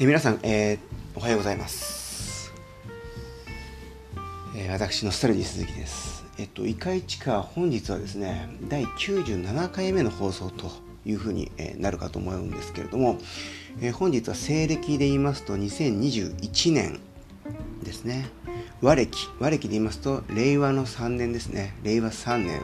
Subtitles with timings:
[0.00, 0.78] え、皆さん、えー、
[1.14, 2.52] おはようございます、
[4.56, 6.24] えー、私のスタルジー鈴木です。
[6.36, 10.72] えっとイカイチカ本日はですね第97回目の放送と
[11.06, 13.18] いうふうに、なるかと思うんですけれども、
[13.80, 16.98] え本日は西暦で言いますと2021年
[17.84, 18.28] ですね。
[18.82, 21.76] 和暦和暦で言いますと令和の3年ですね。
[21.84, 22.62] 令和3年、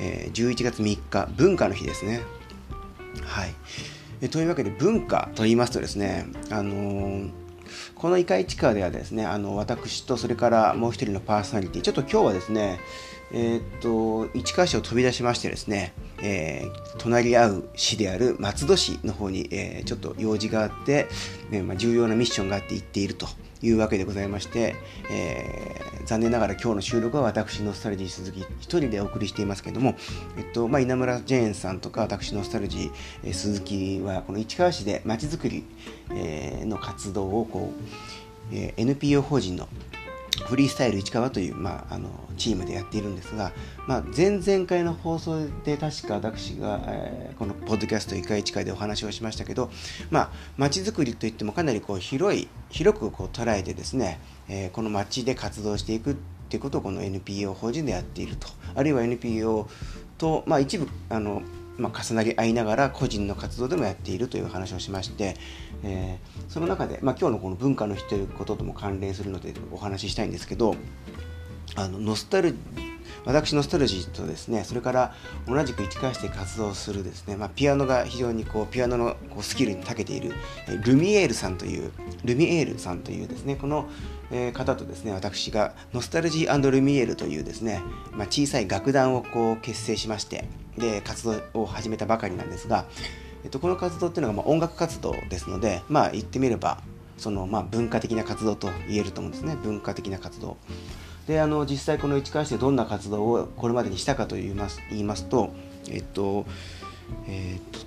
[0.00, 2.22] え11月3日文化の日ですね。
[3.22, 3.54] はい。
[4.22, 7.30] えというわけで文化と言いますとですね、あのー、
[7.94, 12.80] このイカイチカではですね、あの私とそれからもう一人のパーソナリティ、ちょっと今日はですね、
[13.32, 21.06] えー、っと市川市を飛び出しましてですね、えー、隣り合う市である松戸市の方に、え、ちょっと用事があって、
[21.50, 23.28] ねまあ、重要なミッションがあって行っていると。
[23.62, 24.74] いうわけでございまして、
[25.10, 28.46] えー、残念ながら今日の収録は私ノスタルジー鈴木一
[28.78, 29.96] 人でお送りしていますけども、
[30.38, 32.92] えっとまあ、稲村ジェーンさんとか私ノスタルジー、
[33.24, 35.64] えー、鈴木はこの市川市でまちづくり、
[36.10, 37.72] えー、の活動をこ
[38.52, 39.68] う、えー、NPO 法人の
[40.46, 43.52] フリースタイル市川という、まあ、あのチームでやっているんですが、
[43.86, 49.70] まあ、前々回の放送で確か私が、えー、このポッドキャスト1回1回でお話をしましたけど、
[50.10, 56.16] まあ、街づくりといってもかなりこう広い広くこう捉えてですね、えー、この街で活動していくっ
[56.48, 58.48] ていうことをこの NPO 法人でやっていると。
[58.74, 59.68] あるいは NPO
[60.18, 61.42] と、まあ、一部あの
[61.80, 65.36] まあ、重なり合いながら個人の活動でもやっているという話をしまして、
[65.82, 70.76] えー、その中で、まあ、今日のこの文化の日ということとも関連するのでお話ししたいんですけど
[71.76, 72.54] あのノスタル
[73.24, 75.14] 私のストレジーとですねそれから
[75.46, 80.32] 同じく市川市で活動するですね、まあ、ピアノが非常にこうピアノのこうスキルに長けている
[80.84, 81.92] ルミエールさんという
[82.24, 83.88] ルミエールさんというですねこの、
[84.52, 90.44] 方とですね私がノスタルジールミエールというですね、まあ、小さい楽団をこう結成しまして
[90.78, 92.86] で活動を始めたばかりなんですが、
[93.44, 96.78] えっと、この活動っていうのがまあ音楽活動ですのでまあ言ってみれば
[97.16, 99.56] そのまあ文化的な活動と言えると思うんですね。
[99.62, 100.56] 文化的な活動。
[101.26, 105.52] であの実際この市川市でどんな活動をこれまでにしたかと言います言いますと、
[105.88, 106.46] えっと
[107.28, 107.78] えっと、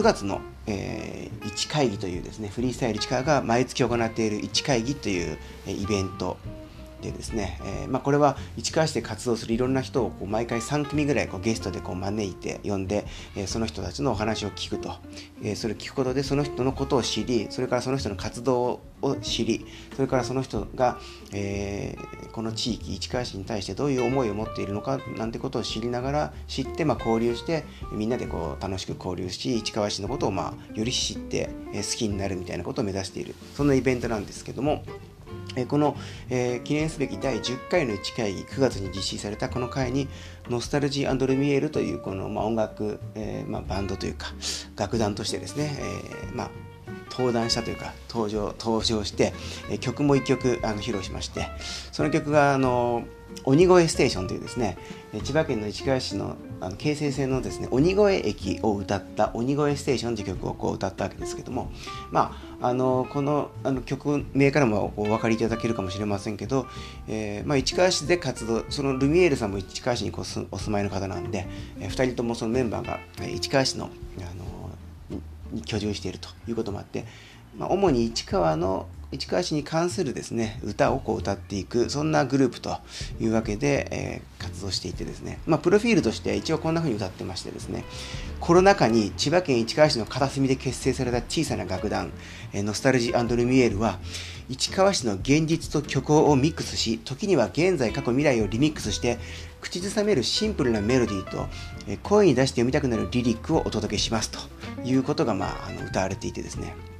[0.00, 6.36] 9月の、えー、市会議というですねフリースタイル市川が毎月行っている市会議という、えイベント
[7.04, 13.04] でですね、えー、まあ、これは市川市で活動するいろんな人をこう毎回3組ぐらいこうゲストでこう招いて呼んで、
[13.36, 14.94] えー、その人たちのお話を聞くと、
[15.42, 20.98] えー、それを聞くことでその人のことを知りそれからその人の活動を知りそれからその人が、
[21.34, 21.94] え
[22.32, 34.82] この地域市川市に対してどういう思いを持っているのかなんてことを知りながら知って、まあ、交流してみんなでこう楽しく交流し市川市のことを、まあ、より知って、え好きになるみたいなことを目指しているそんなイベントなんですけども。
[35.68, 35.96] この、
[36.28, 40.08] えー、記念すべき第10回の1会議9月に実施されたこの会に
[40.48, 44.34] ノスタルジールミエールというこの、まあ、音楽、えーまあ、バンドというか
[44.76, 46.50] 楽団としてですね、えーまあ、
[47.10, 49.32] 登壇したというか登場登場して、
[49.70, 51.46] えー、曲も1曲あの披露しまして
[51.92, 53.04] その曲があの
[53.44, 54.78] 鬼越ステーションというですね
[55.22, 61.70] 千葉県の市川市のあの京成線のですね鬼越駅を歌った鬼越ステーションという曲をこう歌ったわけですけども
[62.10, 66.66] まああのこのあの曲名からもお分かりいただけるかもしれませんけど、
[67.06, 71.46] えーまあ、市川市で活動そのルミエールさんも市川市にこうお住まいの方なんで、
[71.78, 74.44] えー、2人ともそのメンバーが市川市のあの
[75.52, 77.04] に居住しているということもあって、
[77.58, 82.78] まあ、主に市川の市川市に関するですね歌をこう歌っていくそんなグループと
[83.20, 87.84] いうわけで、えー、活動していてですね、まあ、プロフィールとして一応こんな風に歌ってましてですね
[88.40, 92.10] コロナ禍に千葉県市川市の片隅で結成された小さな楽団、
[92.52, 93.98] えー、ノスタルジールミエールは
[94.48, 99.18] 市川市の現実と虚構をミックスし時には現在過去未来をリミックスして
[99.60, 101.46] 口ずさめるシンプルなメロディーと、
[101.86, 104.38] えー、声に出して読みたくなるリリックをお届けしますと
[104.84, 106.93] いうことが、まあ、あの歌われていてですね。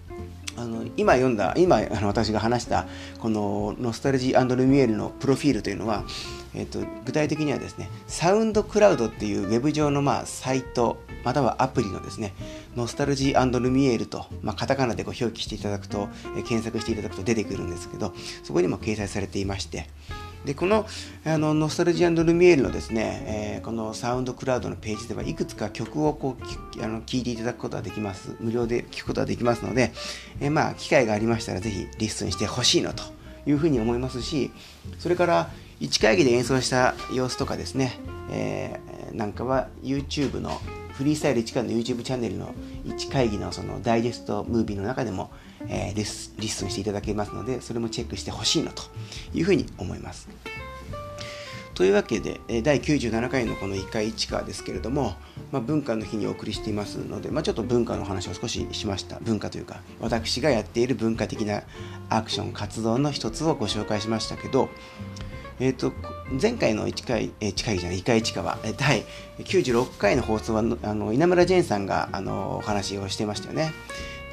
[0.56, 2.86] あの今読んだ今あの私が話した
[3.18, 6.04] このノスタルジールミエールのプロフィールというのは、
[6.54, 12.34] えーと、具体的にはですねサウンドクラウドっていうウェブ上の、まあ、サイトまたはアプリのですね
[12.76, 18.12] ノスタルジールミエールと、まあ、カタカナでこう表記していただくと、え、検索していただくと出てくるんですけど
[18.42, 19.88] そこにも掲載されていまして
[20.44, 20.86] でこの
[21.24, 26.36] あのノスタルジールミエールのですね、えー、このサウンドクラウドのページではいくつか曲をこ
[26.78, 28.36] うあの聴いていただくことができます。
[28.40, 29.92] 無料で聴くことができますので、
[30.40, 33.02] えー、まあ機会がありましたらぜひリストにしてほしいのと
[33.46, 34.50] いうふうに思いますし
[34.98, 35.50] それから
[35.80, 37.98] 1会議で演奏した様子とかですね、
[38.30, 40.60] えー、なんかは YouTube の
[40.92, 42.54] フリースタイル1回の YouTube チャンネルの
[42.84, 45.30] 1会議のそのダイジェストムービーの中でも
[45.68, 48.82] えー、リスリストしていただけますのでそれもチェックしてほしいなと
[49.32, 50.28] いうふうに思います
[51.74, 55.14] というわけで、第97回のこの「イカ市川」ですけれども、
[55.50, 61.64] まあ、文化の日にお送りしていますので、まあ、ちょっと文化の話を少ししました文化というか私がやっている文化的な
[62.10, 64.68] アクション活動の一つをご紹介しましたけど、
[65.58, 65.92] えーと、
[66.40, 69.04] 前回の1回、えー、近いじゃない、1回市川、第
[69.38, 73.72] 96回の放送はあの稲村ジェーンさんがあのお話をしてましたよね。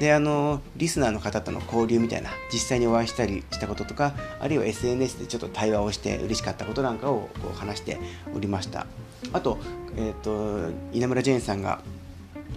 [0.02, 8.00] であのリスナーの方との交流みたいな実際にお会いしたりしたこととかあるいは SNS でちょっと対話をして嬉しかったことなんかをこう話して
[8.34, 8.88] おりました。
[9.32, 9.58] あと,、
[9.96, 11.82] えーと、稲村ジェーンさんが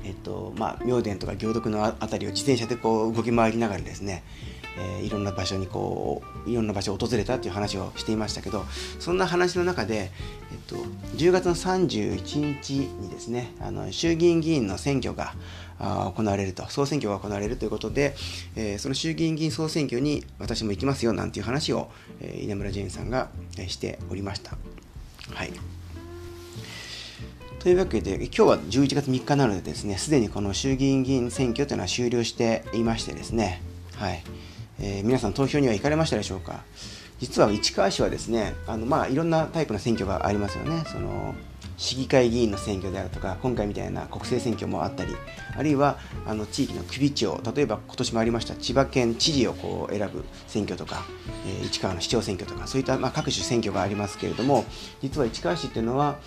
[0.03, 4.23] えっ、ー、とまあ、明殿とか行徳の辺りを自転車でこう動き回りながらですね
[4.77, 8.65] えー、いろんな場所にこういろんな場所を訪れたという話をしていましたけど
[8.99, 10.75] そんな話の中で、えっと、
[11.15, 15.33] 10月の31日にですねあの衆議院議員の選挙が
[15.77, 18.15] 行われると総選挙が行われるということで、
[18.55, 21.89] えー、その衆議院議員総選挙に私も行きますよなんていう話を、
[22.21, 23.29] えー、稲村ジェーンさんが、
[23.67, 24.57] しておりました。
[25.31, 25.51] はい
[27.59, 33.59] というわけで、今日は11月3日なのでですね、すでにこの衆議院議員選挙というのは終了していましてですね、
[33.95, 34.23] はい。
[34.79, 36.63] えー、皆さん投票には行かれましたでしょうか？
[37.19, 41.33] 実は市川市はですねあの、まあ、いろんなタイプの選挙がありますよねその
[41.77, 45.15] 市議会議員の選挙であるとか今回みたいな国政選挙もあったり
[45.57, 51.05] あるいはあの地域の首長例えば今年もありました千葉県知事をこう選ぶ選挙とか、
[51.47, 54.65] えー、市川の市長選挙とかそういった、まあ、各種選挙がありますけれども
[55.01, 56.17] 実は市川市っていうのは、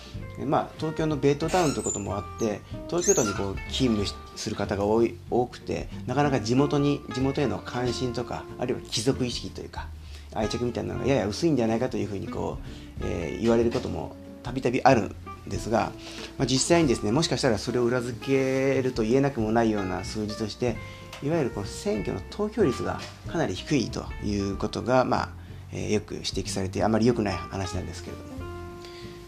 [0.45, 4.05] まあ、東京のベッドタウンということもあって東京都にこう勤務
[4.35, 9.87] する方が多い多くてなかなか地元に地元への関心とかあるいは貴族意識というか
[10.33, 12.59] 愛着みたいなのがやや薄いんじゃないかというふうにこ
[13.01, 15.11] う、えー、言われることもたびたびある
[15.47, 15.91] ですが、
[16.37, 20.77] まあ、実際にですねもしかしたらそれを裏付けると言えなくもないような数字として
[21.23, 25.29] いわゆるこの選挙の投票率がかなり低いということが、まあ
[25.71, 28.39] えー、よく指摘されてあまり良くない話なんですけれども。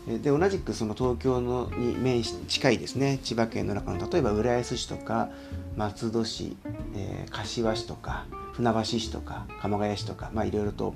[0.07, 5.29] で同じくその東京のに面し近いですね千葉県の中の例えば浦安市とか
[5.77, 6.57] 松戸市、
[6.95, 10.95] えー、柏市とか船橋市とか鎌ヶ谷市とか、まあ、いろいろと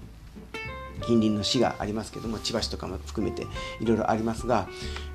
[1.01, 3.44] 近隣の市がありますけども千葉市とかも含めて
[3.80, 4.68] いろいろありますが、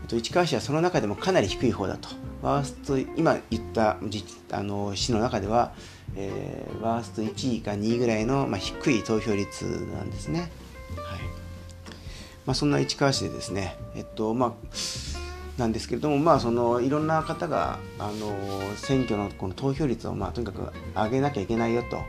[0.02, 2.08] えっと、市川市はその中でもかなり低い方だと。
[2.42, 3.98] ワースト今言った
[4.52, 5.72] あの市の中では、
[6.16, 10.40] えー、ワースト1位か2位ぐらいの、まあ、低い投票率なんですね。
[10.40, 10.50] はい。
[12.46, 14.52] まあ、そんな市川市でですね、えっとまあ
[15.60, 22.00] なんですけれども、まあ、そのいろんな方があの選挙のこの投票率を、まあ、とにかく上げなきゃいけないよと。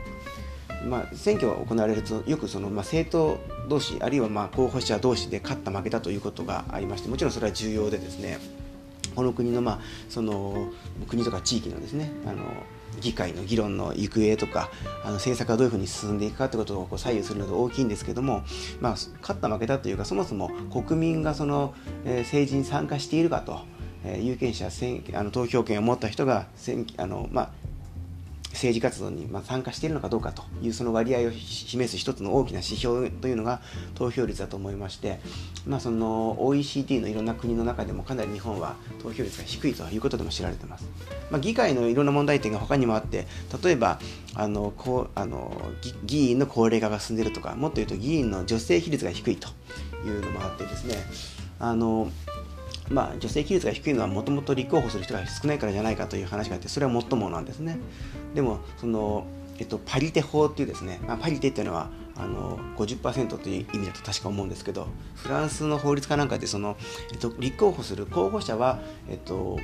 [0.84, 3.38] まあ、選挙が行われるとよくその、まあ、政党
[3.68, 8.38] 同士あるいはまあ候補者同士で勝った負けたということがありましてもちろんそれは重要でですね
[9.14, 10.70] この国の,、まあその
[11.08, 12.44] 国とか地域のですねあの
[13.00, 14.70] 議会の議論の行方とか
[15.02, 18.42] あの政策がどういうふうに進んでいくかということをこう左右するので大きいんですけども、
[18.80, 21.74] まあ、勝った負けたというかそもそも国民がその、
[22.04, 23.60] えー、政治に参加しているかと、
[24.04, 27.50] えー、有権者選あの投票権を持った人が選あの、まあ、
[28.52, 33.60] 政治活動にま参加しているのかどうかというその割合を示す一つの大きな指標というのが
[33.94, 35.20] 投票率だと思いまして、
[35.66, 40.86] まあ、その OECD のいろんな国の中でもかなり日本は投票率が低いということでも知られてます、
[41.30, 43.26] まあ、議会のいろんな問題点が他にもあって
[43.62, 43.98] 例えば
[44.34, 45.52] あのこうあの
[46.04, 49.48] 議員の高齢化が進んでいるとかもっと言うと議員の女性比率が低いと
[50.06, 50.96] いうのもあってですね
[51.58, 52.10] あの
[52.90, 57.78] まあ、女性比率が低いのはもともと立候補する人が少ないからじゃないかという話があってそれはもっともなんですね。
[58.34, 59.24] でもその、
[59.58, 66.76] えっと、パリテ法っていうですね、まあ、パリテっていうのはあの50%という意味だと確か思うんですけどフランスの法律かなんかでその、
[67.12, 69.58] えっと、立候補する候補者は、えっと、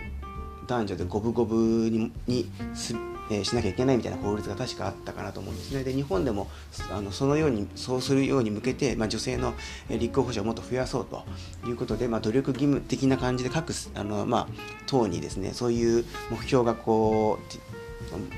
[0.67, 2.95] 男女で五分五分ににす
[3.31, 5.85] えー、しなきゃいけないみたいな法律が確かあったかなと思うんですね。
[5.85, 6.49] で日本でも
[6.91, 9.55] あのそのようにそうするように向けて、まあ、女性の
[9.89, 11.25] 立候補者をもっと増やそうと
[11.67, 14.49] いうことで、まあ、努力義務的な感じで各あの、まあ、
[14.87, 17.79] 党にですねそういう目標がこう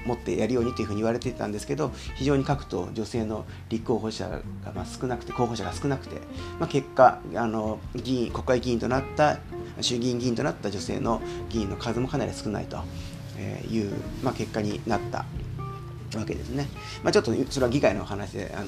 [0.06, 4.40] 持ってやるようにというふうに言われていたんですけど非常に各党女性の立候補者が
[4.74, 6.16] まあ少なくて候補者が少なくて、
[6.58, 9.38] まあ、結果あの議員国会議員となった
[9.80, 12.78] 衆議院議員となった女性の議員の数もかなり少ないと
[13.40, 13.92] えいう、
[14.22, 15.24] まあ、結果になった
[16.18, 16.68] わけですね。
[17.02, 18.66] まあ、ちょっとそれは議会の話で、あの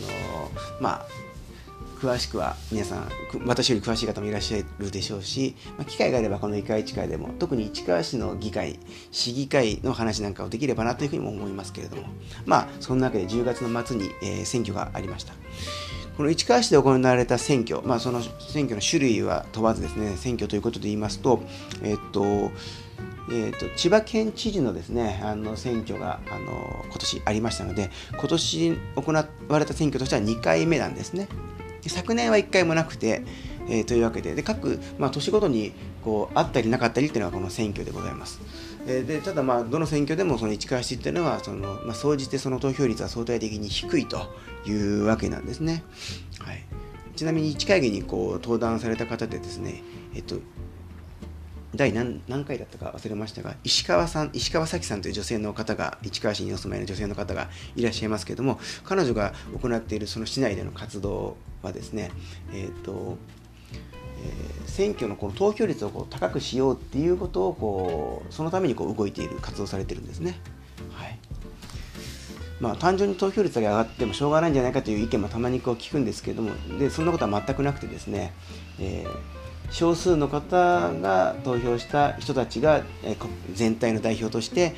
[0.80, 1.06] まあ、
[2.02, 3.08] 詳しくは皆さん
[3.46, 8.80] 私より詳しい方もいらっしゃるでしょうし、まあ、機会があればこの医会市会でも特に市川市の議会
[9.12, 12.02] 市議会の話なんかをできればなというふうにも思いますけれども
[12.44, 15.34] まあそんなわけで10月の末に、えー、選挙がありました
[16.16, 21.42] この市川市で行われた選挙、まあ、その選挙の種類は問わずですね選挙ということで言いますと
[21.82, 22.50] えっと
[23.30, 31.28] えーと、千葉県知事のですねあの選挙があの今年ありましたので今年行われた選挙としては2回目なんですね
[31.86, 33.22] 昨年は1回もなくて、
[33.68, 35.72] えー、というわけでで各、まあ、年ごとに
[36.04, 38.40] こうあったりなかったりっていうのがこの選挙でございます。
[38.86, 44.28] え、でただ、まあ、どの選挙でもその市川市っていうのはその、まあ、総じてその投票率は相対的に低いと
[44.66, 45.84] いうわけなんですね。
[46.40, 46.64] はい、
[47.16, 49.82] ちなみに市会議にこう登壇された方でですね、
[50.14, 50.36] えっと、
[51.74, 62.10] 第何何回だったか忘れましたが石川さん石川咲さんという女性の方が市川市にお住まいの女性の方がいらっしゃいますけれども彼女が行っているその市内での活動はですね
[62.52, 63.16] えっ、と
[64.24, 70.40] えー、選挙のこの投票率をこう高くしようっていうことをこうそのためにこう動いている活動されてるんですね。
[70.92, 71.18] はい
[72.60, 78.32] まあ、単純に投票率が上がってもしょうがないんじゃないかという意見もたまにこう聞くんですけれどもでそんなことは全くなくてですね、
[78.78, 82.82] えー少数の方が投票した人たちが
[83.54, 84.74] 全体の代表として、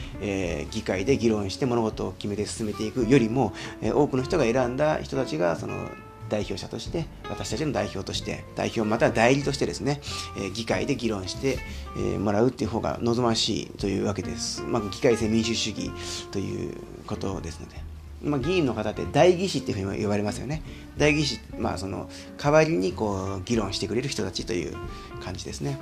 [0.71, 5.89] 議会で議論して物事を決めて進めていくよりも、多くの人が選んだ人たちがその
[6.29, 10.01] 代表者として私たちの代表として代表または代理としてですね、
[10.39, 11.59] え議会で議論して、
[11.97, 15.91] えもらうっていう方が望ましいというわけです、まあ、議会制民主主義
[16.31, 16.75] という
[17.07, 17.95] ことですので。
[18.23, 20.63] まあ、議員の方って代議士っていうふうに言われますよね。
[20.97, 24.75] 代議士、まあ、その代わりにこう議論してくれる人たちという
[25.23, 25.79] 感じですね。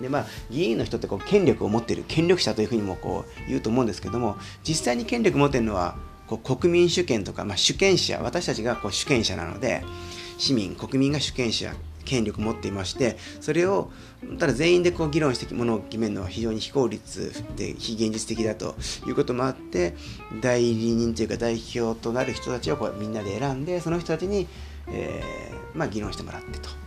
[0.00, 9.82] でまあ、議員の人ってこう権力を持っている権力者というふうにもこう言うと思うんですけども実際に権力持っているのはこう国民主権とか、まあ、主権者私たちがこう主権者なので
[10.38, 11.74] 市民国民が主権者
[12.06, 13.90] 権力を持っていましてそれを
[14.38, 19.94] ただ全員でこう議論してものを決めるのは非常に非効率で非現実的だということもあって
[20.40, 24.46] 代理人というか代表となる人たちをこうみんなで選んでその人たちに、
[24.88, 26.85] えー、まあ、議論してもらってと。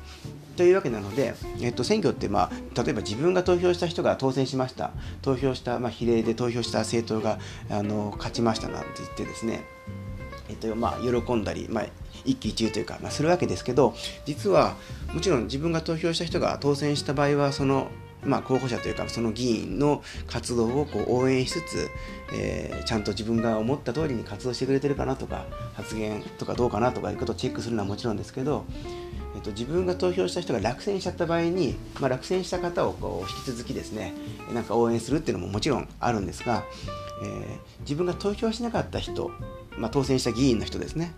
[0.60, 4.92] というわけなので、えっと、選挙って、まあ、例えば自分が投票した人が当選しました。
[5.22, 7.40] 投票した、まあ、比例で投票した政党が
[7.70, 9.64] あの勝ちましたなんて言ってですね。
[10.50, 11.86] えっとまあ、喜んだり、まあ、
[12.26, 14.76] 一喜一憂というか、まあ、するわけですけど実は
[15.14, 17.88] もちろん自分が投票した人が当選した場合はその
[18.26, 21.90] まあ、候補者というかその議員の活動をこう応援しつつ、
[22.34, 28.66] えー、ちゃんと自分が思った通りに活動してくれてるかなとか発言とかどうかなとかいうことをチェックするのはもちろんですけど、
[29.40, 34.14] えっと、自分が投票した人が落選しちゃった場合に、まあ、落選した方をこう引き続きですね
[34.54, 36.66] なんか応援するっていうのももちろんあるんですが、
[37.24, 39.32] えー、自分が投票しなかった人
[39.78, 41.14] まあ、当選した議員の人ですね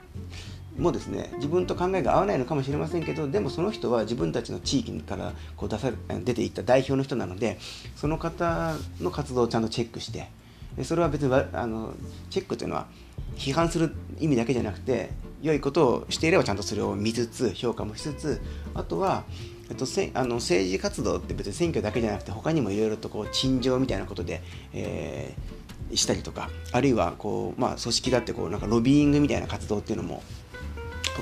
[0.78, 5.92] もですね自分と考えが合わないのかもしれませんけどでもその人は自分たちの地域からこう出さ
[6.24, 7.58] 出ていった代表の人なので
[7.96, 10.30] その方の活動をちゃんとチェックして
[10.76, 11.94] でそれは別にあの
[12.30, 12.88] チェックというのは
[13.36, 15.12] 批判する意味だけじゃなくて
[15.42, 18.42] 良いことをしていればちゃんとそれを見つつ評価もしつつ
[18.74, 19.24] あとは
[19.70, 25.62] えっと、せあの政治活動って別に選挙だけじゃなくて他にもいろいろとこう陳情みたいなことで、えー
[25.98, 30.24] したりとかあるいはこう、まあ、組織だってこうなんかロビーイングみたいな活動っていうのも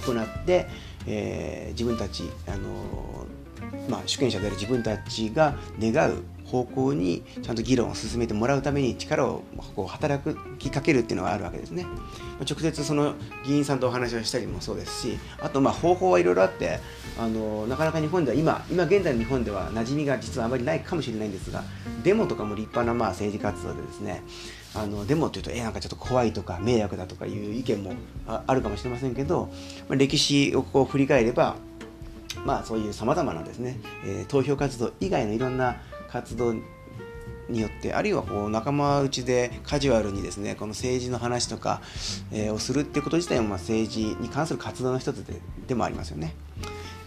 [0.05, 0.67] 行って、
[1.07, 3.25] えー、自分たち、あの
[3.89, 9.43] まあ、主権者である自分たちが願う方向にちゃんと議論を進めてもらうために力を
[9.75, 11.85] こう働きかけるっていうのがあるわけですね。
[12.39, 13.15] 直接その
[13.45, 16.79] 議員さんとお話をしたりもそうですしあとまあ方法はいろいろあって
[17.19, 21.63] あのなかなか日本では今今現在の日本では馴染みが実はあまりないかもしれないんですが
[22.03, 24.23] デモとかも立派なまあ政治活動でですね
[24.73, 27.93] あのデモっていうとえなんかちょっと怖いとか迷惑だとかいう意見も
[28.25, 29.49] あるかもしれませんけど、
[29.89, 31.57] まあ、歴史をこう振り返れば
[32.45, 36.55] まあそういうさまざまなですね、えー、投票活動以外のいろんな活動
[37.49, 41.81] によってあるいはこう仲間内でカジュアルにですねこの政治の話とか、
[42.31, 45.33] えー、をするってこと自体もまあ政治に関する活動の一つで
[45.67, 46.35] でもありますよね。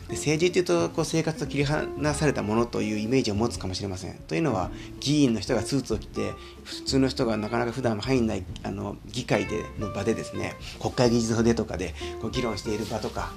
[0.09, 4.15] で政治っていうとこう生活と切り離されたものというイメージを持つかもしれません。
[4.29, 6.33] というのは議員の人がスーツを着て
[6.65, 13.33] 普通の人がなかなか普段入んないあの議会での場でですね国会議事堂でとかでこう議論している場とか、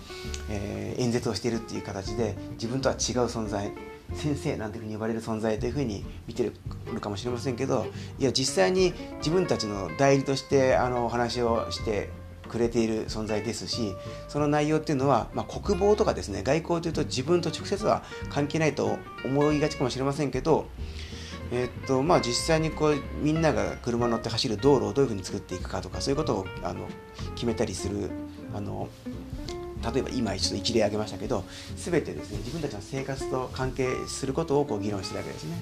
[0.50, 3.72] えー、演説をしているっていう形で自分とは違う存在
[4.14, 7.88] 先生なんていうふうに呼ばれる存在というふうに見てるかもしれませんけど
[8.20, 12.10] いや実際に自分たちの代理としてあのお話をして
[12.48, 13.96] くれている存在ですし
[14.28, 20.68] その内容っていうのは、まあ、国防とかですね外交というと自分と直接は関係ないと思いがちかもしれませんけど
[21.52, 26.88] え、っとまあ、実際にこうみんなが車乗って走る道路をどういうふうに作っていくかとかそういうことをあの
[27.36, 28.10] 決めたりする
[28.54, 28.90] あの
[29.94, 31.44] 例えば今ちょっと一例挙げましたけど
[31.76, 35.58] 全てですね自分たちの生活と関係することをこう議論してるわけですね。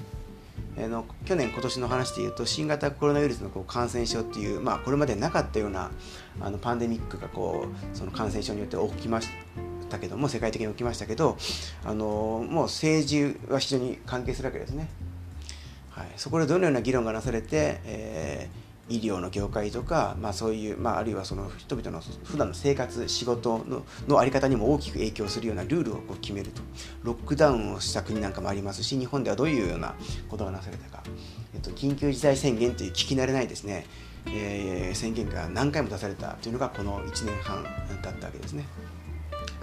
[0.76, 5.92] あの去年、今年の話でいうと新型コロナウイルスのこう感染症っていう、まあ、これまでなかったような
[6.40, 9.28] あのパンデミックがこうその感染症によって起きまし
[9.88, 11.36] たけども世界的に起きましたけど
[11.84, 14.88] あのもう政治は非常に関係するわけですね。
[15.90, 26.62] はい、そこでどのような議論がなされて、えー医療の業界とか、まあ、そういう、まあ、あるいはその人々の普段の生活仕事のの在り方にも大きく影響するようなルールをこう決めると。
[27.02, 29.94] ロックダウンをした国なんかもありますし日本ではどういうような
[30.28, 31.02] ことがなされたか、
[31.54, 33.86] えっと、緊急事態宣言という聞き慣れないですね、
[34.26, 37.62] えー、宣言が何回も出されたというのがこの1年半
[38.02, 38.66] だったわけですね。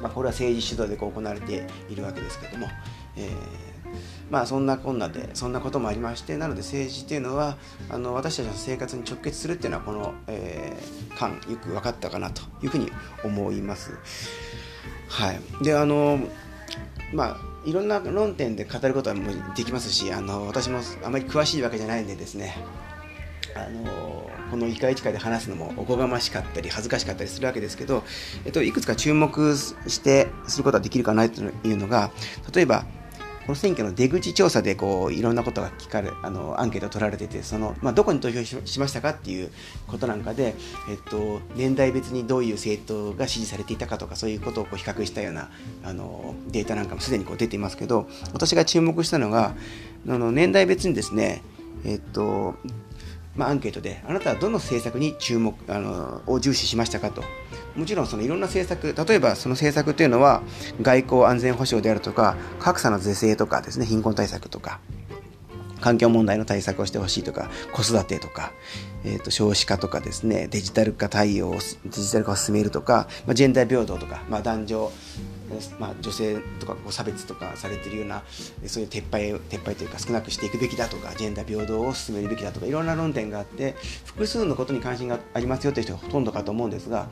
[0.01, 2.67] まあ、これは政治主導でこう行われているわけですけれども、
[3.15, 3.80] えー
[4.29, 7.57] まあそんなこんなでそんなこともありましてなので政治っていうのは
[7.89, 12.91] あの私たちの生活に直結するっていうのはこの、えー、間よく分かったかなというふうに
[13.23, 13.91] 思います。
[15.09, 16.19] はい、であの
[17.13, 22.55] まあいろんな論点で語ることはもうできますしあの私もあまり詳しいわけじゃないんでですね
[23.55, 28.03] あのこの「イカイチカ」で話すのもおこがましかったり恥ずかしかったりするわけですけど、
[28.45, 32.11] えっと、いくつか注目してすることができるかなというのが
[32.53, 32.85] 例えば
[33.45, 39.51] この選挙の出口調査でこういろんなことが聞かれあのアンケートを取られててその、まあ、どこに投票しましたかっていう
[39.87, 40.55] ことなんかで、
[40.89, 45.49] えっと、年代別にどういう政党が支持されていたかとかそういうことをこう比較したような
[45.83, 49.55] あのデータなんかもすでにこう出ていますけど私が注目したのが
[50.07, 51.41] あの年代別にですね
[51.83, 52.55] えっと
[53.35, 57.23] まあ、アンケートであなたはどの政策に注目あのを重視しましたかと。
[57.75, 60.41] もちろんそのいろんな政策例えばその政策というのは
[60.81, 64.79] 外交安全保障であるとか格差の是正とかですね貧困対策とか
[65.79, 68.53] 環境問題の対策をしてほしいとか子育てとか、
[69.03, 74.91] えー、と少子化とかですねデジタル化対応をデジタル化を進めるとか、まあ、ジェンダー平等とか、まあ、男女
[75.79, 78.23] まあ、女性とかこう差別とかされてるような
[78.65, 87.09] そういう撤廃撤廃というか少なくしていくべきだとかジェンダー平等を進めるべきだとかいろんな論点があって複数のことに関心がありますよという人がほとんどかと思うんですが、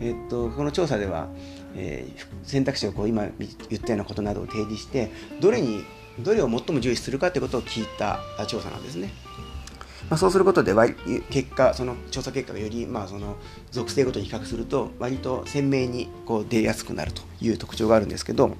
[0.00, 1.28] えっと、この調査では、
[1.74, 5.84] えー、選択肢をこう今言ったようなことなどを提示してどれに
[6.18, 9.10] どれを最も重視するかということを聞いた調査なんですね。
[10.08, 10.74] まあ、そうすることで
[11.30, 13.36] 結果その調査結果がよりまあその
[13.70, 18.56] 属性ごとに比較すると割と鮮明にこう出やすくなるという特徴があるんですけど、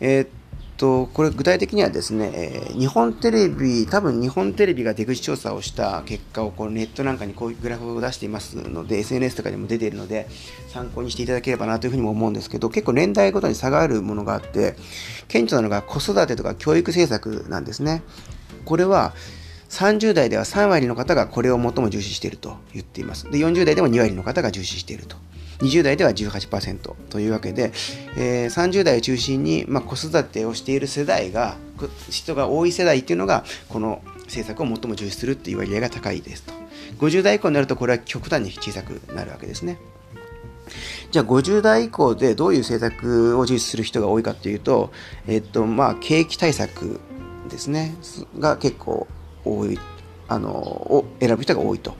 [0.00, 0.28] えー、っ
[0.76, 10.26] とこれ具体的にはですね、えー、日本テレビ多分日本テレビが出口調査をした結果をこうネットなんかにこういうグラフを出していますので SNS とかでも出ているので
[10.68, 14.76] 参考にしていただければなというふうにも思うんですけど結構年代ごとに差があるものがあって
[15.28, 18.02] 顕著なのが子育てとか教育政策なんですね。
[18.64, 19.12] これは
[19.74, 23.28] 30代では3割の方がこれを最も重視していると言っています。
[23.28, 25.16] で、40代でも2割の方が重視していると。
[25.58, 27.72] 20代では18%というわけで、
[28.16, 31.56] えー、30代を中心に、まあ、子育てをしている世代が、
[32.08, 36.52] 人が多い世代っていうのが、この政策を最も重視するっていう割合が高いですと。
[37.00, 39.78] 50代以降になると、これは極端に小さくなるわけですね。
[41.10, 44.92] じゃあ50代以降でどういう政策を重視する人が多いかというと、
[45.26, 47.00] えっと、まあ、景気対策
[47.48, 47.94] ですね、
[48.38, 49.08] が結構
[49.44, 49.78] 多い
[50.28, 51.94] あのを選ぶ人が多いと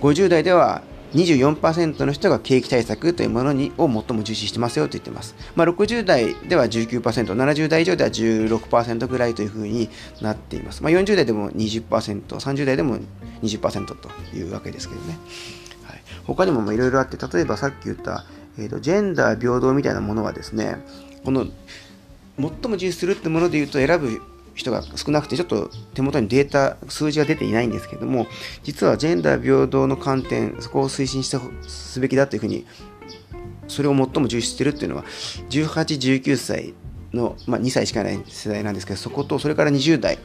[0.00, 0.82] 50代では
[1.14, 5.34] 24%の人が景気対策というものにを最も重視してますよと言ってます。
[5.54, 9.88] まあ、60代では19%、70代以上では16%ぐらいというふうに
[10.20, 10.82] なっています。
[10.82, 12.98] まあ、40代でも20%、30代でも
[13.42, 15.18] 20%というわけですけどね。
[15.84, 18.26] はい、他にもいろいろあって、例えばさっき言った、
[18.58, 20.76] えーと、ジェンダー平等みたいなものはですね、
[21.24, 21.46] この
[22.38, 24.20] 最も重視するってもので言うと選ぶ
[24.56, 28.26] 人が少なくてちょっと手元にデータ数字が出ていないんですけども
[28.64, 31.38] 実はジェンダー平等の観点そこを推進して
[31.68, 32.66] すべきだというふうに
[33.68, 35.04] それを最も重視しているっていうのは
[35.50, 36.74] 1819歳
[37.12, 40.18] の、まあ、2歳しかない世代なんですけどそことそれから20代。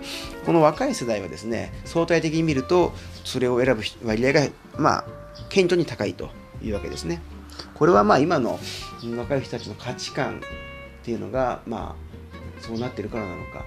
[0.46, 5.06] この若い世代はですね相対的に見るとそれを選ぶ割合がまあ
[5.50, 6.30] 顕著に高いと
[6.63, 7.22] いうわけですね。
[7.74, 8.60] これはまあ今の
[9.17, 13.65] 若い人たちの価値観っていうのがまあそうなってるからなのか。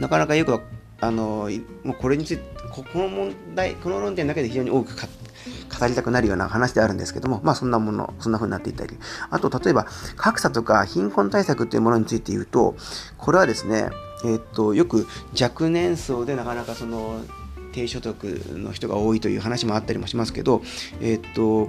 [0.00, 0.60] なかなかよく
[1.00, 1.48] あの
[1.84, 8.96] もうこれについてこの問題この論点だけで非常に多く語りたくなるような話であるんですけども、まあそんなもの、そんな風になっていったり。
[9.30, 9.86] あと、例えば、
[10.16, 12.76] 格差とか貧困対策というものについて言うと、
[13.16, 13.88] これはですね、
[14.24, 15.06] えっと、よく
[15.40, 17.22] 若年層でなかなかその、
[17.72, 20.62] 低所得の人が多いという話もあったりもしますけど、
[21.00, 21.68] えっと、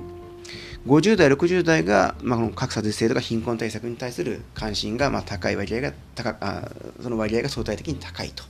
[0.87, 8.43] 50代、60代が、まあ、格差是正とか貧困対策に対する関心が、まあ、高い割合が高あ、その割合が相対的に高いと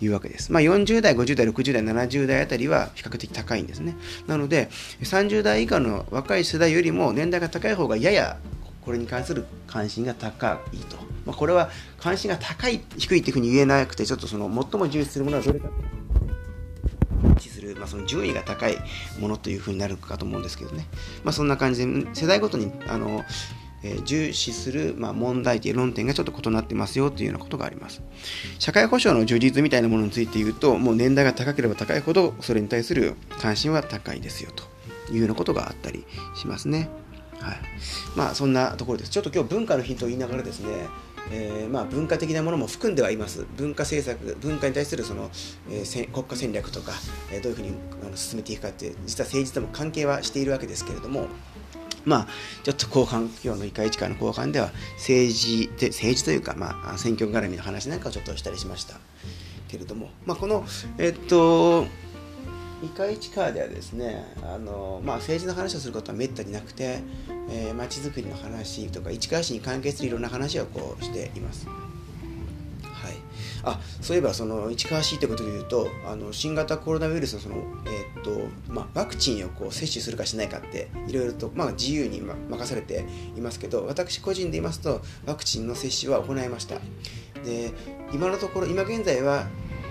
[0.00, 0.52] いうわけです。
[0.52, 3.96] まあ、40代、50代、60代、70代あたりは比較的高いんですね。
[4.28, 4.68] なので、
[5.02, 8.38] 30代以下の若い世代よりも年代が高い方がやや
[8.82, 10.96] これに関する関心が高いと。
[11.26, 15.68] まあ、これは関心が高い、低いというふうに言えなくて、ちょっとその最も重視するものはどれか。
[17.48, 18.76] する、まあ、その順位が高い
[19.18, 20.86] ものというふうになるかと思うんですけどね、
[21.24, 23.24] まあ、そんな感じで世代ごとにあの
[23.82, 28.02] えー、重視する、まあ、問題点論点がちょっと異なってますよというようなことがあります。
[28.58, 34.64] 社会保障の充実みたいなものについて言うともう年代が高ければ高いほどそれに対する関心は高いですよと
[35.12, 36.04] いうようなことがあったり
[36.34, 36.90] しますね。
[37.40, 37.60] はい。
[38.16, 39.10] まあそんなところです。
[39.10, 40.86] ちょっと今日文化のヒントを言いながらですね
[41.30, 43.46] えー、まあ、文化的なものも含んではいます。
[43.56, 45.30] 文化政策文化に対するその、
[45.70, 46.92] えー、国家戦略とか、
[47.32, 47.72] えー、どういうふうに
[48.04, 51.26] あの進めていくかって実は政治とも関係はしているわけですけれども
[52.04, 52.28] まあ、
[52.62, 58.98] ちょっと後半、今日の1回1回の後半では政治で、政治というか、まあ、選挙絡みの話なんかをちょっとしたりしました
[59.68, 60.64] けれども、まあ、この、
[60.98, 61.86] えっと、
[62.82, 67.00] イカイチカーではですねあの、まあ、政治の話をすることはめったになくて、
[67.50, 71.66] えー、づくりの話とか市川市に関係するいろんな話をこうしています。
[71.66, 73.14] はい、
[73.64, 83.04] あそういえばその市川市ということでいうとあの新型コロナウイルスのその、えー、っとまあ、ワクチンをこう接種するかしないかっていろいろと、まあ、自由に任されて
[83.36, 86.76] いますけど私個人で言いますとワクチンの接種は行いました
[87.44, 87.72] で
[88.12, 89.46] 今のところ今現在は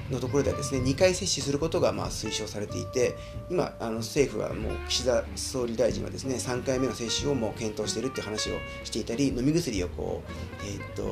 [0.09, 3.15] のところではですね2回接種することがまあ推奨されていて
[3.49, 10.31] 今あの政府はもう岸田総理大臣はですね3回目の接種をもう検討しているっていう話をしていたり飲み薬をこう、
[10.65, 11.11] え、っと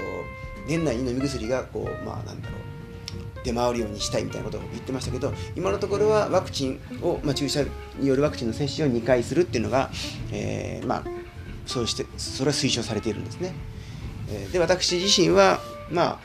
[0.67, 2.67] 年内に飲み薬がこうまあなんだろう
[3.43, 7.65] 出回るようにしたいみたいなことを言ってましたけど今のところはワクチンを、まあ、注射
[7.97, 9.89] によるワクチンの接種を2回するっていうのが、
[10.31, 11.03] え、まあ
[11.65, 13.53] そうしてそれは推奨されているんですね。
[14.51, 16.19] で私自身はまあ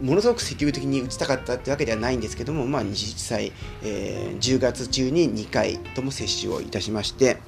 [0.00, 7.38] ものすごく積極的に打ちたかったってわけではないんですけども、まあ、実際、えー、10月中に2回とも接種をいたしまして、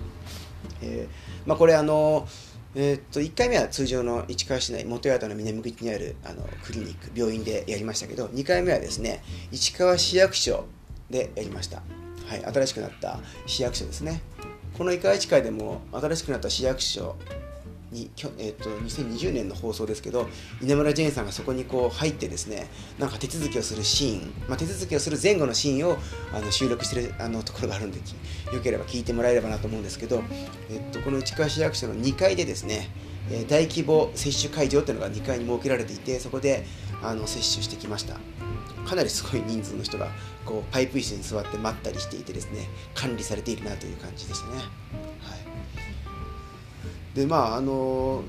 [0.83, 2.27] えーまあ、これあの、
[2.75, 10.67] えー、っと1回目は通常の市川市内元八幡の南口にあるあのクリニック病院でやりましたけど2回目はですね市川市役所
[11.09, 11.83] でやりました、
[12.27, 14.21] はい、新しくなった市役所ですね。
[14.77, 17.17] この伊川市会でも新しくなった市役所
[17.93, 20.29] に、えーと、2020年の放送ですけど
[20.63, 22.69] 稲村ジェーンさんがそこにこう入ってですね
[22.99, 25.97] なんか手続きをするシーン、まあ、手続きをする前後のシーンを
[26.33, 30.23] あの収録してるあのところがあるんでよければ聞いてもらえればなと思うんですけど、
[30.71, 32.89] えーと、この市川市役所の2階でですね
[33.49, 36.65] 大規模接種会場というのが2階に設けられていてそこで
[37.03, 38.19] あの接種してきました
[38.87, 40.09] かなりすごい人数の人が
[40.45, 44.63] こうパイプ椅子に座って待ったりしていてですね管理されているなという感じでしたね。
[47.17, 48.23] でまああの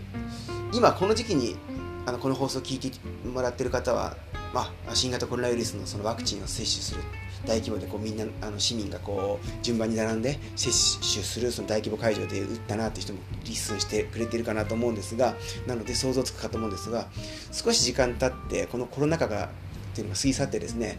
[0.74, 1.58] 今この時期に
[2.06, 2.98] あのこの放送を聞いて
[3.28, 4.16] もらってる方は、
[4.54, 7.02] まあ、新型コロナウイルスのそのワクチンを接種する
[7.46, 10.70] 大規模でこうみんなあの市民がこう順番に並んで接
[11.00, 15.36] 種するその大規模会場で打ったなって人もリスンしてくれてるかなと思うんですが
[15.68, 17.08] なので想像つくかと思うんですが
[17.52, 19.50] 少し時間経ってこのコロナ禍がっ
[19.94, 20.98] ていうのが過ぎ去ってですね、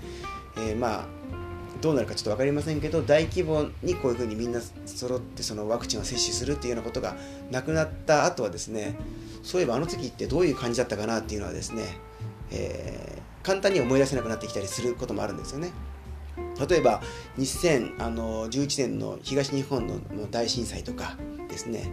[0.58, 1.17] えー、まあ
[1.80, 7.16] どうなるかちょっと分かりませんけど大規模にこういうふうにみんな揃ってそのワクチンを接種するっていうようなことが
[7.50, 8.96] なくなった後はですね
[9.42, 11.82] そういえばあの時ってどういう感じだったかなっていうのはですね、
[12.50, 15.70] えー、簡単に思い出せなくなってきたりすることもあるんですよね。
[16.68, 17.00] 例えば
[17.38, 19.94] 2011年の東日本の
[20.30, 21.16] 大震災とか
[21.48, 21.90] ですね、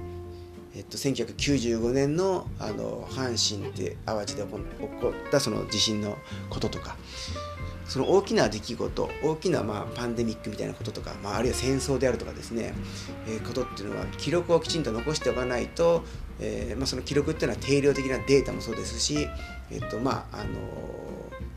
[0.76, 6.18] えっと、1995年のあの阪神って淡路で起こったその地震の
[6.50, 6.98] こととか
[7.88, 12.74] その大きな出来事大きなまあパンデミックみたいなこととか、まあ、あるいは戦争であるとかですね、
[13.28, 16.04] えー、ことっていうのは記録をきちんと残しておかないと、
[16.40, 19.28] えーまあ、その記録っていうのは定量的なデータもそうですし、
[19.72, 20.46] えっとまああの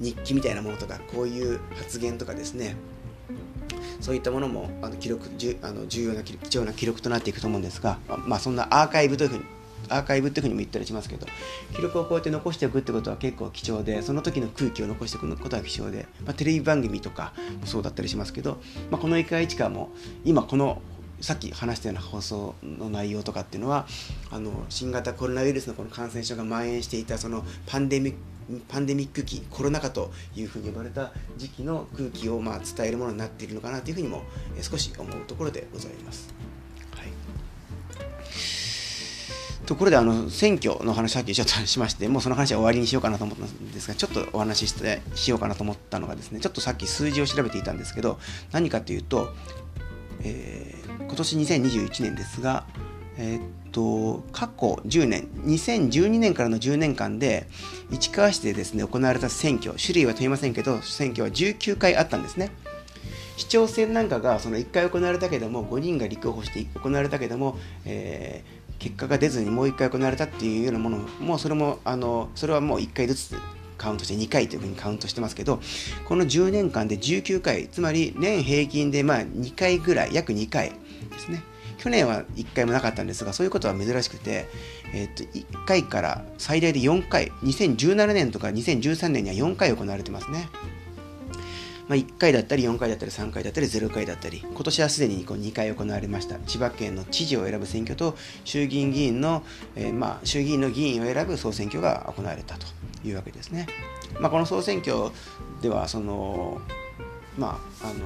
[0.00, 2.76] 日記みたいなものとかこういう発言とかですね
[4.00, 9.44] そういったものもあの記録じゅあの重要な貴重な記録となっていくと思うんですが、まあ、そんなアーカイブというふうに
[9.88, 11.26] アーカイブっていうふうにも言ったりしますけど
[11.74, 19.90] 記録をこうやって残しておくってことは結構貴重でその時の空気を残しておくことは貴重で、まあ、テレビ番組とかもそうだったりしますけど、まあ、この「いかいちか」も
[20.24, 20.82] 今この
[21.20, 23.86] さっき話したような放送の内容とかっていうのは
[24.30, 28.18] あの新型コロナウイルスのこの感染症が蔓延していたそのパンデミック
[28.66, 34.22] パンデミック期コロナ禍というふうに呼ばれた時期の空気をまあ伝えるものになっているのかなというふうにも
[34.62, 36.37] 少し思うところでございます。
[39.68, 48.18] ところであの選挙の話さっきちょっとしましてもうその話は終わりにしようかなと思ったんですがちょっとお話ししてしようかなと思ったのがですねちょっとさっき数字を調べていたんですけど
[48.50, 49.28] 何かというと、
[50.22, 52.64] えー、今年2021年ですが
[53.18, 57.46] えー、っと過去10年2012年からの10年間で
[57.90, 62.52] 市川市でですね行われた選挙種類は問いませんけど選挙は19回あったんですね。
[63.36, 73.34] 市長選なんかがその1回行われたけども5人が立候補して行われたけども、えー結果が出ずにもう1回行われたっていうようなものもそれもあのそれはもう1回ずつ
[73.76, 75.60] カウントして2回というふうにカウントしてますけど
[76.06, 81.42] この10年間で19回つまり年平均でまあ2回ぐらい約2回ですね
[81.78, 84.48] 去年は1回もなかったんですがそういうことは珍しくて、
[84.92, 90.48] えー、と1回から最大で4回2017年とか2013年には4回行われてますね。
[91.88, 99.42] まあ、1回だったり4回だったり3回だったり0回だったり今年はすでにこう2回行われました千葉県の知事を選ぶ選挙と衆議院議員の、
[99.74, 102.66] えー、まあ衆議院の議員を選ぶ総選挙が行われたと
[103.04, 103.66] いうわけですね。
[104.20, 105.10] まあ、この総選挙
[105.62, 106.60] ではその、
[107.36, 108.00] まあ、あの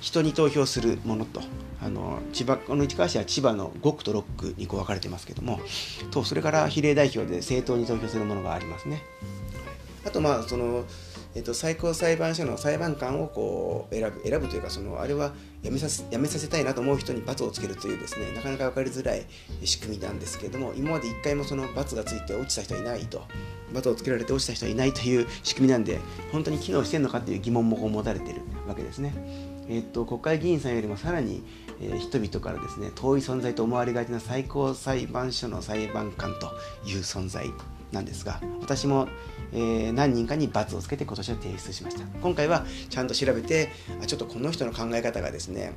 [0.00, 1.40] 人に投票するものと
[1.80, 4.22] あの千葉この市川市は千葉の5区と6
[4.52, 5.60] 区にこう分かれてますけども
[6.10, 9.02] とそれから比例代表で政党に投票するものがありますね。
[10.04, 10.84] あとまあその
[11.38, 19.24] えっと、最高裁判所の裁判官をこう選ぶ選ぶというかそのあれはやめさせやめさせたいなと思う人に罰をつけるというですねなかなか分かりづらい
[19.62, 23.22] 仕組みなんですけれども今まで1回もその罰がついて落ちた人はいないと
[23.72, 26.00] 罰をつけられて落ちた人はいないという仕組みなんで
[26.32, 29.14] 本当に機能してるのかという疑問も持たれているわけですね。
[29.68, 31.44] えっと、国会議員さんよりもさらに、
[31.80, 36.46] えー、人々からですね遠い存在と思われがちな最高裁判所の裁判官と
[36.88, 37.46] いう存在
[37.92, 39.08] なんですが私も、
[39.52, 42.04] えー、何人かに罰をつけて今年は提出しました。
[42.20, 43.70] 今回はちゃんと調べて
[44.02, 45.72] あちょっとこの人の考え方がですね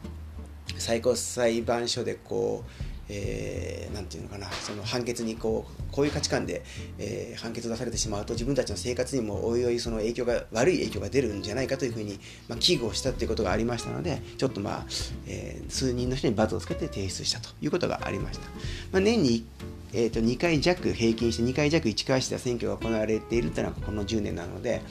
[0.78, 6.64] 最高裁判所でこうえー、て言うのかなその判決にこうこういう価値観で、
[6.98, 14.86] えー、判決を出されてしまうと自分たちの生活にもおいおいその影響が悪い影響が出るんじゃないかというふうに、まあ、危惧をしたということがありましたのでちょっとまあ、
[15.28, 18.48] えー、数人の人に罰をつけて提出したということがありました、
[18.94, 19.46] まあ、年に
[19.94, 24.82] えー、と2回弱平均して2回弱1回して選挙が行われているというのはこの10年なので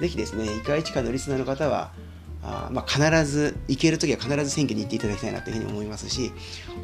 [0.00, 1.92] ぜひですね1回1回のリスナーの方は
[2.42, 6.30] あまあ、必ず行けるときは必ず選挙に行っていただきたいなというふうに思いますし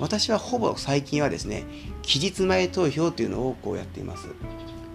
[0.00, 1.62] 私はほぼ最近はですね
[2.02, 4.28] 期日前投票というのをこうやっています。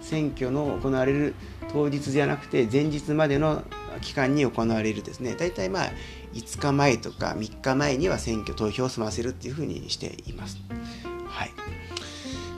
[0.00, 1.34] 選挙の行われる
[1.72, 3.62] 当日じゃなくて前日までの
[4.00, 5.34] 期間に行われるですね。
[5.34, 5.90] 大体まあ
[6.32, 10.58] 5日前とか3日前には選挙投票を済ませるっていうふうにしています。
[11.26, 11.50] はい。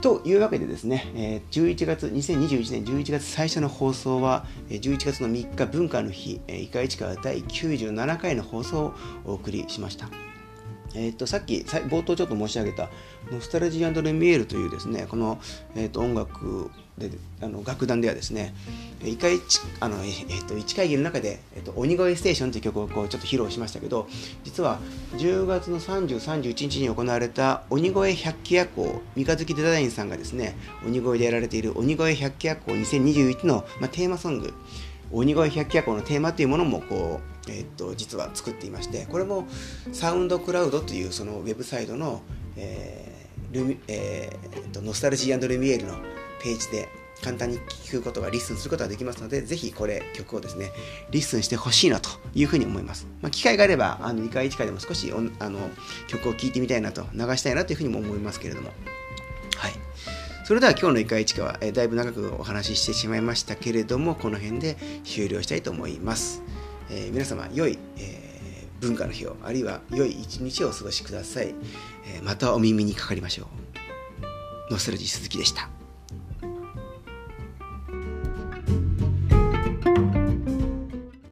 [0.01, 8.93] というわけでですね、11月、2021年11月最初の放送は、11月の3日文化の日、いかいちか第97回の放送を
[9.25, 10.09] お送りしました。
[10.95, 12.89] えーと、さっき冒頭ちょっと申し上げた
[13.31, 15.39] ノスタルジーレミエールというですねこの、
[15.75, 16.69] えーと、音楽
[17.09, 18.53] であの楽団ではですね
[19.03, 19.39] 一回
[19.79, 24.07] あの、えーと、1会議の中で「えー、と鬼越ステーション」という曲をこうちょっと披露しましたけど
[24.43, 24.79] 実は
[25.17, 34.53] 10月の3031日に行われた鬼越百鬼夜行三日月デザインさんがですね鬼越でやられている鬼越百鬼夜行2021の、まあ、テーマソング
[35.11, 39.45] 鬼越百鬼夜行のテーマというものもこう、えー、と実は作っていましてこれも
[39.91, 42.21] SoundCloud というそのウェブサイトの、
[42.55, 43.11] えー
[43.51, 45.95] ルミえー、とノスタルジーレミエールの
[46.41, 46.89] ページで
[47.23, 50.71] 簡単に聞くことが listen することができますのでぜひこれ曲をですね
[51.11, 55.59] listen してほしいなというふうに思います、まあ、機会があればあの2回1回でも少しあの
[56.07, 58.71] 曲を聴いてみたいなと流したいなというふうにも思いますけれども。
[59.57, 59.73] はい。
[60.43, 66.41] それでは今日のイカイチカは、えだいぶ長くお話ししてしまいましたけれどもこの辺で終了したいと思います、
[66.89, 71.53] えー、皆様良い、えー、文化の日をあるいは良い一日をお過ごしください、
[72.07, 73.43] えー、またお耳にかかりましょ
[74.69, 74.73] う。
[74.73, 75.80] ノスタルジー鈴木でした。